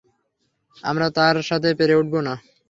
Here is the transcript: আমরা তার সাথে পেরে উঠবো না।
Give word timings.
আমরা 0.83 1.07
তার 1.17 1.35
সাথে 1.41 1.69
পেরে 1.79 1.95
উঠবো 1.95 2.19
না। 2.27 2.33